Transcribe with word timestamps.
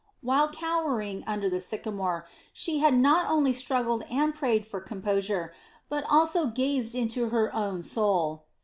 While 0.21 0.47
cowering 0.47 1.23
under 1.27 1.47
the 1.47 1.61
sycamore, 1.61 2.25
she 2.53 2.79
had 2.79 2.95
not 2.97 3.29
only 3.29 3.53
struggled 3.53 4.03
and 4.09 4.33
prayed 4.33 4.65
for 4.65 4.81
composure, 4.81 5.53
but 5.89 6.05
also 6.09 6.47
gazed 6.47 6.95
into 6.95 7.29
her 7.29 7.53
own 7.55 7.83
soul. 7.83 8.45